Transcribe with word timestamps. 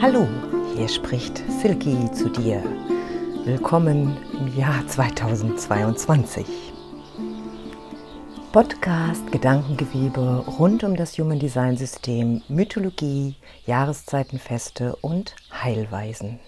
Hallo, 0.00 0.28
hier 0.76 0.88
spricht 0.88 1.42
Silky 1.60 2.08
zu 2.12 2.28
dir. 2.28 2.62
Willkommen 3.44 4.16
im 4.38 4.56
Jahr 4.56 4.86
2022. 4.86 6.46
Podcast 8.52 9.32
Gedankengewebe 9.32 10.44
rund 10.56 10.84
um 10.84 10.94
das 10.94 11.18
Human 11.18 11.40
Design 11.40 11.76
System, 11.76 12.42
Mythologie, 12.48 13.34
Jahreszeitenfeste 13.66 14.94
und 14.96 15.34
Heilweisen. 15.52 16.38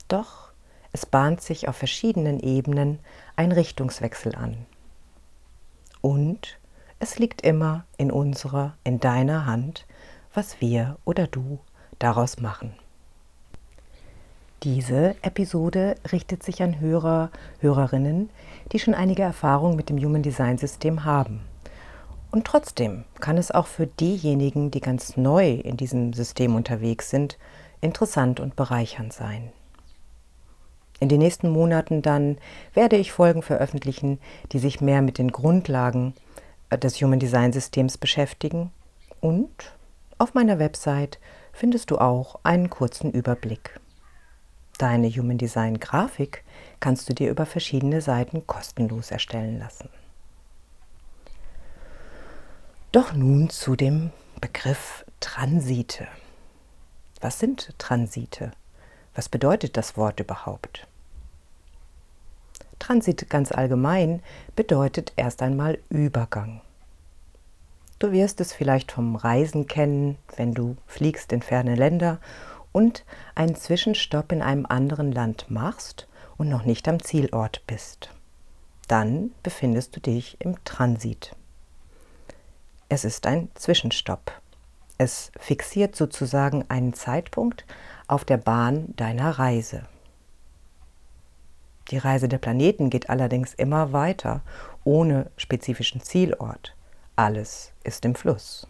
Doch 0.08 0.53
es 0.94 1.08
bahnt 1.08 1.42
sich 1.42 1.68
auf 1.68 1.76
verschiedenen 1.76 2.40
Ebenen 2.40 3.00
ein 3.36 3.52
Richtungswechsel 3.52 4.36
an. 4.36 4.56
Und 6.02 6.60
es 7.00 7.18
liegt 7.18 7.42
immer 7.42 7.84
in 7.98 8.12
unserer, 8.12 8.78
in 8.84 9.00
deiner 9.00 9.46
Hand, 9.46 9.86
was 10.34 10.62
wir 10.62 10.98
oder 11.04 11.28
du 11.28 11.60
daraus 12.00 12.40
machen. 12.40 12.74
Diese 14.62 15.16
Episode 15.24 15.96
richtet 16.12 16.44
sich 16.44 16.64
an 16.64 16.80
Hörer, 16.80 17.32
Hörerinnen, 17.60 18.30
die 18.72 18.80
schon 18.80 18.94
einige 18.94 19.24
Erfahrung 19.24 19.76
mit 19.76 19.90
dem 19.90 19.98
Human 19.98 20.24
Design 20.24 20.58
System 20.58 21.04
haben. 21.04 21.42
Und 22.32 22.46
trotzdem 22.46 23.04
kann 23.20 23.38
es 23.38 23.52
auch 23.52 23.68
für 23.68 23.88
diejenigen, 23.88 24.72
die 24.72 24.80
ganz 24.80 25.18
neu 25.18 25.52
in 25.54 25.76
diesem 25.76 26.14
System 26.14 26.56
unterwegs 26.56 27.10
sind, 27.10 27.38
interessant 27.82 28.40
und 28.40 28.56
bereichernd 28.56 29.12
sein. 29.12 29.52
In 31.04 31.10
den 31.10 31.20
nächsten 31.20 31.50
Monaten 31.50 32.02
dann 32.02 32.38
werde 32.74 32.96
ich 32.96 33.12
Folgen 33.12 33.42
veröffentlichen, 33.42 34.20
die 34.54 34.60
sich 34.60 34.80
mehr 34.80 35.02
mit 35.02 35.18
den 35.18 35.34
Grundlagen 35.34 36.14
äh, 36.70 36.78
des 36.78 37.02
Human 37.02 37.20
Design 37.20 37.52
Systems 37.52 37.98
beschäftigen. 37.98 38.72
Und 39.20 39.76
auf 40.18 40.34
meiner 40.34 40.60
Website 40.60 41.20
findest 41.52 41.92
du 41.92 41.98
auch 41.98 42.40
einen 42.44 42.70
kurzen 42.70 43.12
Überblick. 43.12 43.82
Deine 44.78 45.10
Human 45.10 45.38
Design 45.38 45.82
Grafik 45.82 46.46
kannst 46.80 47.10
du 47.10 47.14
dir 47.14 47.30
über 47.30 47.46
verschiedene 47.46 48.00
Seiten 48.00 48.48
kostenlos 48.48 49.12
erstellen 49.12 49.60
lassen. 49.60 49.90
Doch 52.94 53.12
nun 53.12 53.50
zu 53.50 53.76
dem 53.76 54.12
Begriff 54.40 55.04
Transite. 55.20 56.08
Was 57.20 57.40
sind 57.40 57.78
Transite? 57.78 58.54
Was 59.16 59.28
bedeutet 59.28 59.76
das 59.76 59.98
Wort 59.98 60.22
überhaupt? 60.22 60.88
Transit 62.84 63.30
ganz 63.30 63.54
allgemein 63.54 64.22
bedeutet 64.58 65.14
erst 65.16 65.42
einmal 65.42 65.80
Übergang. 65.88 66.60
Du 67.98 68.12
wirst 68.12 68.42
es 68.42 68.52
vielleicht 68.52 68.92
vom 68.92 69.16
Reisen 69.16 69.68
kennen, 69.68 70.18
wenn 70.36 70.54
du 70.54 70.76
fliegst 70.86 71.32
in 71.32 71.42
ferne 71.42 71.76
Länder 71.76 72.20
und 72.74 73.06
einen 73.36 73.56
Zwischenstopp 73.56 74.34
in 74.34 74.42
einem 74.42 74.66
anderen 74.66 75.14
Land 75.14 75.50
machst 75.50 76.10
und 76.36 76.50
noch 76.50 76.66
nicht 76.66 76.90
am 76.90 77.02
Zielort 77.02 77.66
bist. 77.68 78.10
Dann 78.90 79.32
befindest 79.44 79.96
du 79.96 80.02
dich 80.02 80.36
im 80.42 80.62
Transit. 80.66 81.34
Es 82.90 83.06
ist 83.06 83.26
ein 83.28 83.48
Zwischenstopp. 83.56 84.34
Es 84.98 85.32
fixiert 85.40 85.96
sozusagen 85.96 86.66
einen 86.68 86.94
Zeitpunkt 86.94 87.66
auf 88.08 88.26
der 88.26 88.38
Bahn 88.38 88.94
deiner 88.98 89.40
Reise. 89.40 89.84
Die 91.94 92.00
Reise 92.00 92.28
der 92.28 92.40
Planeten 92.40 92.90
geht 92.90 93.12
allerdings 93.12 93.54
immer 93.54 93.94
weiter, 93.94 94.42
ohne 94.84 95.30
spezifischen 95.38 96.02
Zielort. 96.02 96.76
Alles 97.16 97.72
ist 97.84 98.04
im 98.04 98.16
Fluss. 98.16 98.66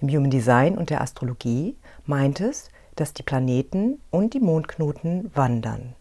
Im 0.00 0.08
Human 0.08 0.30
Design 0.30 0.78
und 0.78 0.90
der 0.90 1.00
Astrologie 1.00 1.76
meint 2.06 2.38
es, 2.38 2.70
dass 2.94 3.12
die 3.12 3.24
Planeten 3.24 4.00
und 4.12 4.34
die 4.34 4.38
Mondknoten 4.38 5.32
wandern. 5.34 5.96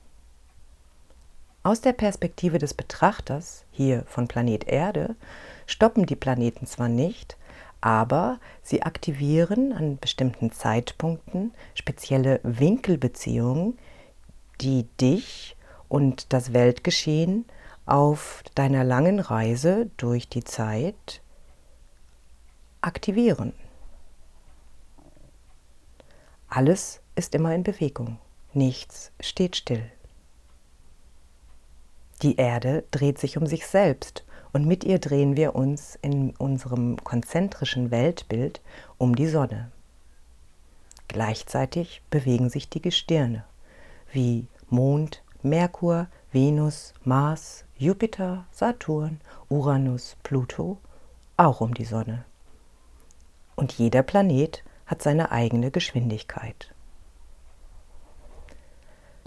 Aus 1.64 1.82
der 1.82 1.94
Perspektive 1.94 2.60
des 2.60 2.76
Betrachters, 2.76 3.66
hier 3.72 4.04
von 4.06 4.28
Planet 4.28 4.68
Erde, 4.68 5.16
stoppen 5.66 6.06
die 6.06 6.16
Planeten 6.16 6.68
zwar 6.68 6.88
nicht, 6.88 7.36
aber 7.82 8.40
sie 8.62 8.84
aktivieren 8.84 9.74
an 9.74 9.98
bestimmten 9.98 10.52
Zeitpunkten 10.52 11.52
spezielle 11.74 12.40
Winkelbeziehungen, 12.44 13.80
die 14.62 14.84
dich 15.00 15.56
und 15.88 16.34
das 16.34 16.54
Weltgeschehen 16.54 17.46
auf 17.86 18.44
deiner 18.56 18.84
langen 18.84 19.20
Reise 19.20 19.90
durch 19.98 20.30
die 20.30 20.44
Zeit 20.44 21.22
aktivieren. 22.82 23.54
Alles 26.48 27.02
ist 27.16 27.34
immer 27.34 27.56
in 27.56 27.64
Bewegung, 27.64 28.20
nichts 28.54 29.12
steht 29.20 29.56
still. 29.56 29.84
Die 32.22 32.36
Erde 32.36 32.84
dreht 32.92 33.18
sich 33.18 33.38
um 33.38 33.48
sich 33.48 33.66
selbst 33.66 34.24
und 34.54 34.68
mit 34.68 34.84
ihr 34.84 35.00
drehen 35.00 35.36
wir 35.36 35.56
uns 35.56 35.98
in 36.02 36.36
unserem 36.36 36.98
konzentrischen 37.04 37.90
Weltbild 37.90 38.62
um 38.98 39.16
die 39.16 39.28
Sonne. 39.28 39.72
Gleichzeitig 41.08 42.04
bewegen 42.10 42.50
sich 42.50 42.70
die 42.70 42.82
Gestirne 42.82 43.44
wie 44.12 44.48
Mond, 44.70 45.24
Merkur, 45.44 46.08
Venus, 46.32 46.94
Mars, 47.04 47.66
Jupiter, 47.78 48.46
Saturn, 48.52 49.20
Uranus, 49.50 50.16
Pluto 50.24 50.78
auch 51.38 51.62
um 51.62 51.74
die 51.74 51.86
Sonne. 51.86 52.26
Und 53.56 53.74
jeder 53.74 54.04
Planet 54.04 54.64
hat 54.86 55.02
seine 55.02 55.32
eigene 55.32 55.72
Geschwindigkeit. 55.72 56.74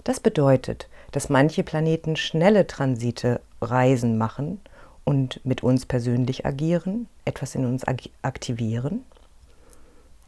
Das 0.03 0.19
bedeutet, 0.19 0.87
dass 1.11 1.29
manche 1.29 1.63
Planeten 1.63 2.15
schnelle 2.15 2.67
Transite, 2.67 3.41
Reisen 3.61 4.17
machen 4.17 4.59
und 5.03 5.43
mit 5.45 5.63
uns 5.63 5.85
persönlich 5.85 6.45
agieren, 6.45 7.07
etwas 7.25 7.55
in 7.55 7.65
uns 7.65 7.83
aktivieren. 8.21 9.03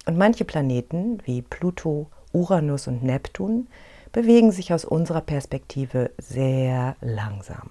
Und 0.06 0.17
manche 0.17 0.46
Planeten 0.46 1.19
wie 1.25 1.41
Pluto, 1.41 2.07
Uranus 2.34 2.88
und 2.88 3.03
Neptun 3.03 3.67
bewegen 4.12 4.51
sich 4.51 4.73
aus 4.73 4.85
unserer 4.85 5.22
Perspektive 5.22 6.12
sehr 6.18 6.95
langsam. 7.01 7.69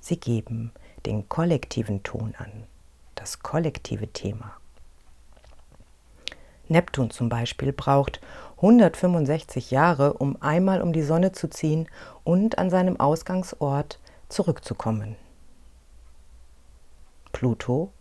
Sie 0.00 0.18
geben 0.18 0.72
den 1.06 1.28
kollektiven 1.28 2.02
Ton 2.02 2.34
an, 2.38 2.64
das 3.14 3.40
kollektive 3.40 4.08
Thema. 4.08 4.52
Neptun 6.68 7.10
zum 7.10 7.28
Beispiel 7.28 7.72
braucht 7.72 8.20
165 8.56 9.70
Jahre, 9.70 10.14
um 10.14 10.40
einmal 10.42 10.82
um 10.82 10.92
die 10.92 11.02
Sonne 11.02 11.32
zu 11.32 11.48
ziehen 11.48 11.88
und 12.24 12.58
an 12.58 12.70
seinem 12.70 13.00
Ausgangsort 13.00 13.98
zurückzukommen. 14.28 15.16
Pluto 17.32 17.92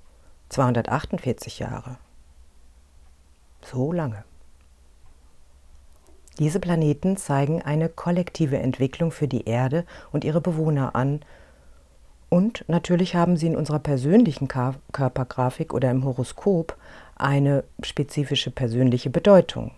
248 0.50 1.60
Jahre. 1.60 1.98
So 3.62 3.92
lange. 3.92 4.24
Diese 6.40 6.60
Planeten 6.60 7.18
zeigen 7.18 7.62
eine 7.62 7.90
kollektive 7.90 8.58
Entwicklung 8.60 9.12
für 9.12 9.28
die 9.28 9.46
Erde 9.46 9.86
und 10.12 10.24
ihre 10.24 10.42
Bewohner 10.42 10.96
an. 10.96 11.22
Und 12.30 12.66
natürlich 12.68 13.16
haben 13.16 13.38
sie 13.38 13.48
in 13.48 13.56
unserer 13.56 13.80
persönlichen 13.80 14.48
Körpergrafik 14.48 15.74
oder 15.74 15.90
im 15.90 16.04
Horoskop 16.04 16.78
eine 17.16 17.64
spezifische 17.82 18.52
persönliche 18.52 19.10
Bedeutung. 19.10 19.72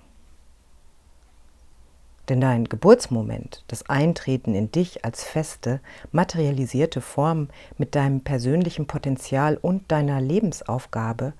Denn 2.28 2.42
dein 2.42 2.66
Geburtsmoment, 2.66 3.64
das 3.68 3.90
Eintreten 3.90 4.54
in 4.54 4.72
dich 4.72 5.04
als 5.04 5.24
feste, 5.24 5.80
materialisierte 6.12 7.02
Form 7.02 7.50
mit 7.78 7.96
deinem 7.96 8.22
persönlichen 8.22 8.86
Potenzial 8.86 9.58
und 9.58 9.92
deiner 9.92 10.22
Lebensaufgabe, 10.22 11.34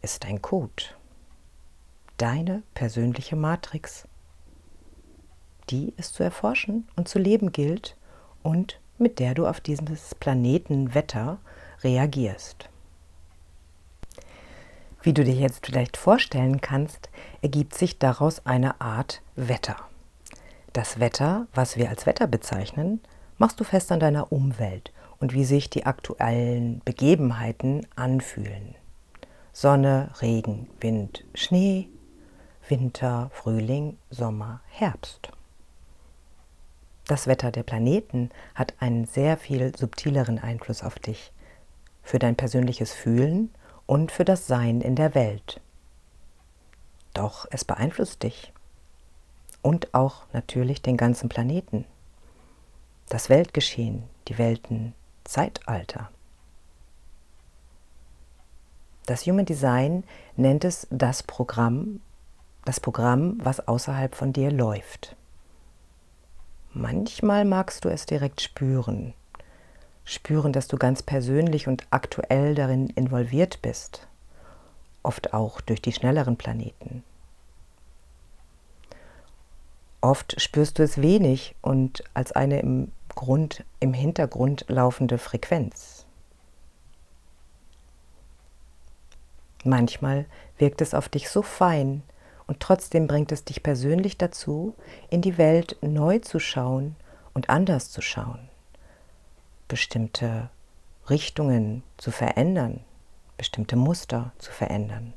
ist 0.00 0.24
dein 0.24 0.40
Code. 0.40 0.84
Deine 2.16 2.62
persönliche 2.74 3.36
Matrix. 3.36 4.06
Die 5.70 5.94
es 5.96 6.12
zu 6.12 6.22
erforschen 6.22 6.88
und 6.96 7.08
zu 7.08 7.18
leben 7.18 7.52
gilt 7.52 7.96
und 8.42 8.80
mit 8.98 9.18
der 9.18 9.34
du 9.34 9.46
auf 9.46 9.60
dieses 9.60 10.14
Planetenwetter 10.14 11.38
reagierst. 11.82 12.68
Wie 15.02 15.12
du 15.12 15.24
dir 15.24 15.34
jetzt 15.34 15.66
vielleicht 15.66 15.96
vorstellen 15.96 16.60
kannst, 16.60 17.10
ergibt 17.40 17.74
sich 17.74 17.98
daraus 17.98 18.46
eine 18.46 18.80
Art 18.80 19.20
Wetter. 19.34 19.76
Das 20.72 21.00
Wetter, 21.00 21.48
was 21.54 21.76
wir 21.76 21.88
als 21.88 22.06
Wetter 22.06 22.28
bezeichnen, 22.28 23.00
machst 23.36 23.58
du 23.58 23.64
fest 23.64 23.90
an 23.90 23.98
deiner 23.98 24.30
Umwelt 24.30 24.92
und 25.18 25.32
wie 25.32 25.44
sich 25.44 25.68
die 25.68 25.86
aktuellen 25.86 26.80
Begebenheiten 26.84 27.86
anfühlen. 27.96 28.76
Sonne, 29.52 30.10
Regen, 30.20 30.70
Wind, 30.80 31.24
Schnee, 31.34 31.88
Winter, 32.68 33.30
Frühling, 33.34 33.98
Sommer, 34.08 34.60
Herbst. 34.68 35.30
Das 37.12 37.26
Wetter 37.26 37.52
der 37.52 37.62
Planeten 37.62 38.30
hat 38.54 38.72
einen 38.78 39.04
sehr 39.04 39.36
viel 39.36 39.76
subtileren 39.76 40.38
Einfluss 40.38 40.82
auf 40.82 40.98
dich, 40.98 41.30
für 42.02 42.18
dein 42.18 42.36
persönliches 42.36 42.94
Fühlen 42.94 43.52
und 43.84 44.10
für 44.10 44.24
das 44.24 44.46
Sein 44.46 44.80
in 44.80 44.96
der 44.96 45.14
Welt. 45.14 45.60
Doch 47.12 47.46
es 47.50 47.66
beeinflusst 47.66 48.22
dich 48.22 48.54
und 49.60 49.92
auch 49.92 50.24
natürlich 50.32 50.80
den 50.80 50.96
ganzen 50.96 51.28
Planeten, 51.28 51.84
das 53.10 53.28
Weltgeschehen, 53.28 54.04
die 54.28 54.38
Welten, 54.38 54.94
Zeitalter. 55.24 56.10
Das 59.04 59.26
Human 59.26 59.44
Design 59.44 60.04
nennt 60.36 60.64
es 60.64 60.86
das 60.88 61.22
Programm, 61.22 62.00
das 62.64 62.80
Programm, 62.80 63.36
was 63.42 63.68
außerhalb 63.68 64.14
von 64.14 64.32
dir 64.32 64.50
läuft. 64.50 65.14
Manchmal 66.74 67.44
magst 67.44 67.84
du 67.84 67.90
es 67.90 68.06
direkt 68.06 68.40
spüren, 68.40 69.12
spüren, 70.06 70.54
dass 70.54 70.68
du 70.68 70.78
ganz 70.78 71.02
persönlich 71.02 71.68
und 71.68 71.86
aktuell 71.90 72.54
darin 72.54 72.88
involviert 72.88 73.60
bist, 73.60 74.08
oft 75.02 75.34
auch 75.34 75.60
durch 75.60 75.82
die 75.82 75.92
schnelleren 75.92 76.38
Planeten. 76.38 77.04
Oft 80.00 80.40
spürst 80.40 80.78
du 80.78 80.82
es 80.82 81.02
wenig 81.02 81.54
und 81.60 82.04
als 82.14 82.32
eine 82.32 82.60
im 82.60 82.90
Grund, 83.10 83.64
im 83.78 83.92
Hintergrund 83.92 84.64
laufende 84.68 85.18
Frequenz. 85.18 86.06
Manchmal 89.62 90.24
wirkt 90.56 90.80
es 90.80 90.94
auf 90.94 91.10
dich 91.10 91.28
so 91.28 91.42
fein 91.42 92.02
und 92.52 92.60
trotzdem 92.60 93.06
bringt 93.06 93.32
es 93.32 93.46
dich 93.46 93.62
persönlich 93.62 94.18
dazu, 94.18 94.74
in 95.08 95.22
die 95.22 95.38
Welt 95.38 95.78
neu 95.80 96.18
zu 96.18 96.38
schauen 96.38 96.96
und 97.32 97.48
anders 97.48 97.90
zu 97.90 98.02
schauen, 98.02 98.50
bestimmte 99.68 100.50
Richtungen 101.08 101.82
zu 101.96 102.10
verändern, 102.10 102.84
bestimmte 103.38 103.76
Muster 103.76 104.34
zu 104.36 104.52
verändern. 104.52 105.14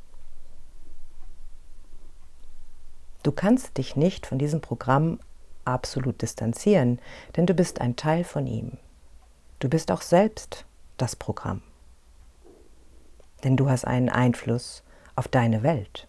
Du 3.21 3.33
kannst 3.33 3.77
dich 3.79 3.97
nicht 3.97 4.25
von 4.25 4.39
diesem 4.39 4.61
Programm 4.61 5.19
absolut 5.65 6.21
distanzieren, 6.21 7.01
denn 7.35 7.45
du 7.45 7.53
bist 7.53 7.81
ein 7.81 7.97
Teil 7.97 8.23
von 8.23 8.47
ihm. 8.47 8.77
Du 9.59 9.67
bist 9.67 9.91
auch 9.91 10.03
selbst 10.03 10.63
das 10.95 11.17
Programm. 11.17 11.63
Denn 13.43 13.57
du 13.57 13.69
hast 13.69 13.83
einen 13.83 14.07
Einfluss 14.07 14.83
auf 15.17 15.27
deine 15.27 15.63
Welt. 15.63 16.07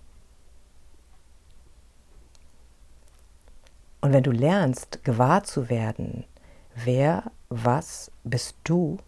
Und 4.07 4.13
wenn 4.13 4.23
du 4.23 4.31
lernst, 4.31 5.03
gewahr 5.03 5.43
zu 5.43 5.69
werden, 5.69 6.27
wer, 6.77 7.33
was 7.49 8.13
bist 8.23 8.57
du 8.63 8.99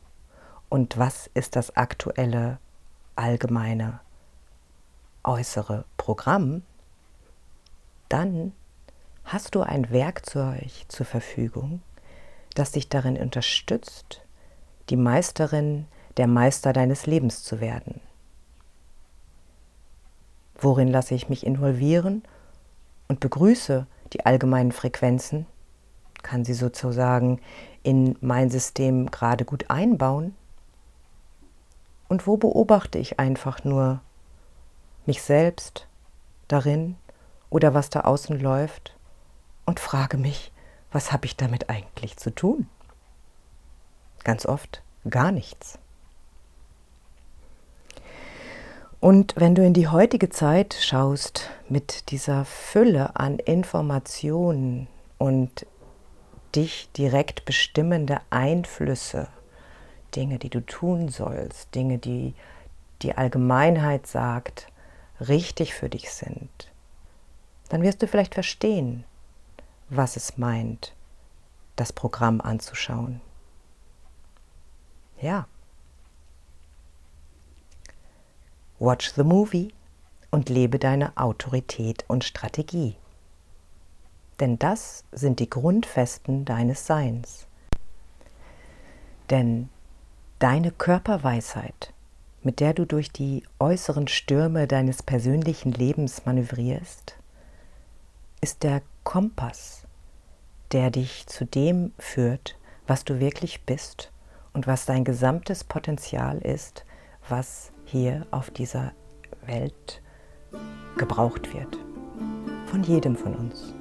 und 0.68 0.98
was 0.98 1.30
ist 1.34 1.54
das 1.54 1.76
aktuelle, 1.76 2.58
allgemeine, 3.14 4.00
äußere 5.22 5.84
Programm, 5.98 6.62
dann 8.08 8.50
hast 9.22 9.54
du 9.54 9.60
ein 9.60 9.88
Werkzeug 9.92 10.68
zur 10.88 11.06
Verfügung, 11.06 11.80
das 12.56 12.72
dich 12.72 12.88
darin 12.88 13.16
unterstützt, 13.16 14.22
die 14.88 14.96
Meisterin, 14.96 15.86
der 16.16 16.26
Meister 16.26 16.72
deines 16.72 17.06
Lebens 17.06 17.44
zu 17.44 17.60
werden. 17.60 18.00
Worin 20.56 20.88
lasse 20.88 21.14
ich 21.14 21.28
mich 21.28 21.46
involvieren 21.46 22.24
und 23.06 23.20
begrüße 23.20 23.86
die 24.12 24.26
allgemeinen 24.26 24.72
Frequenzen, 24.72 25.46
kann 26.22 26.44
sie 26.44 26.54
sozusagen 26.54 27.40
in 27.82 28.16
mein 28.20 28.50
System 28.50 29.10
gerade 29.10 29.44
gut 29.44 29.70
einbauen? 29.70 30.34
Und 32.08 32.26
wo 32.26 32.36
beobachte 32.36 32.98
ich 32.98 33.18
einfach 33.18 33.64
nur 33.64 34.00
mich 35.06 35.22
selbst 35.22 35.86
darin 36.48 36.96
oder 37.50 37.74
was 37.74 37.90
da 37.90 38.00
außen 38.00 38.38
läuft 38.40 38.96
und 39.66 39.80
frage 39.80 40.16
mich, 40.16 40.52
was 40.90 41.12
habe 41.12 41.26
ich 41.26 41.36
damit 41.36 41.68
eigentlich 41.70 42.16
zu 42.16 42.34
tun? 42.34 42.68
Ganz 44.24 44.46
oft 44.46 44.82
gar 45.08 45.32
nichts. 45.32 45.78
Und 49.00 49.34
wenn 49.36 49.54
du 49.54 49.64
in 49.64 49.74
die 49.74 49.88
heutige 49.88 50.28
Zeit 50.28 50.74
schaust 50.74 51.50
mit 51.68 52.10
dieser 52.10 52.44
Fülle 52.44 53.14
an 53.14 53.38
Informationen 53.38 54.88
und 55.18 55.66
dich 56.56 56.90
direkt 56.96 57.44
bestimmende 57.44 58.20
Einflüsse, 58.30 59.28
Dinge, 60.16 60.38
die 60.38 60.50
du 60.50 60.64
tun 60.64 61.08
sollst, 61.08 61.74
Dinge, 61.74 61.98
die 61.98 62.34
die 63.02 63.16
Allgemeinheit 63.16 64.08
sagt, 64.08 64.66
richtig 65.20 65.74
für 65.74 65.88
dich 65.88 66.10
sind, 66.10 66.72
dann 67.68 67.82
wirst 67.82 68.02
du 68.02 68.08
vielleicht 68.08 68.34
verstehen, 68.34 69.04
was 69.90 70.16
es 70.16 70.38
meint, 70.38 70.94
das 71.76 71.92
Programm 71.92 72.40
anzuschauen. 72.40 73.20
Ja. 75.20 75.46
Watch 78.80 79.12
the 79.14 79.24
movie 79.24 79.72
und 80.30 80.48
lebe 80.48 80.78
deine 80.78 81.16
Autorität 81.16 82.04
und 82.06 82.22
Strategie. 82.22 82.94
Denn 84.38 84.56
das 84.58 85.02
sind 85.10 85.40
die 85.40 85.50
Grundfesten 85.50 86.44
deines 86.44 86.86
Seins. 86.86 87.48
Denn 89.30 89.68
deine 90.38 90.70
Körperweisheit, 90.70 91.92
mit 92.42 92.60
der 92.60 92.72
du 92.72 92.84
durch 92.84 93.10
die 93.10 93.42
äußeren 93.58 94.06
Stürme 94.06 94.68
deines 94.68 95.02
persönlichen 95.02 95.72
Lebens 95.72 96.24
manövrierst, 96.24 97.16
ist 98.40 98.62
der 98.62 98.82
Kompass, 99.02 99.88
der 100.70 100.92
dich 100.92 101.26
zu 101.26 101.44
dem 101.44 101.92
führt, 101.98 102.56
was 102.86 103.04
du 103.04 103.18
wirklich 103.18 103.62
bist 103.62 104.12
und 104.52 104.68
was 104.68 104.86
dein 104.86 105.02
gesamtes 105.02 105.64
Potenzial 105.64 106.38
ist, 106.38 106.84
was 107.28 107.72
hier 107.90 108.26
auf 108.30 108.50
dieser 108.50 108.92
Welt 109.46 110.02
gebraucht 110.96 111.52
wird. 111.54 111.78
Von 112.66 112.82
jedem 112.82 113.16
von 113.16 113.34
uns. 113.34 113.74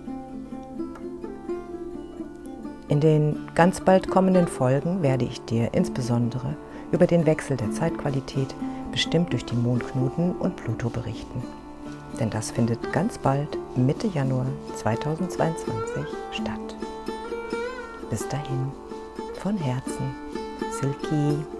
In 2.88 3.02
den 3.02 3.50
ganz 3.54 3.82
bald 3.82 4.10
kommenden 4.10 4.48
Folgen 4.48 5.02
werde 5.02 5.26
ich 5.26 5.42
dir 5.42 5.74
insbesondere 5.74 6.56
über 6.92 7.06
den 7.06 7.26
Wechsel 7.26 7.58
der 7.58 7.72
Zeitqualität, 7.72 8.56
bestimmt 8.92 9.34
durch 9.34 9.44
die 9.44 9.56
Mondknoten 9.56 10.32
und 10.38 10.56
Pluto 10.56 10.90
berichten 10.90 11.44
denn 12.20 12.30
das 12.30 12.52
findet 12.52 12.92
ganz 12.92 13.18
bald 13.18 13.58
Mitte 13.76 14.08
Januar 14.08 14.48
2022 14.76 16.04
statt. 16.32 16.76
Bis 18.10 18.28
dahin, 18.28 18.72
von 19.40 19.58
Herzen, 19.58 20.16
Silky. 20.72 21.57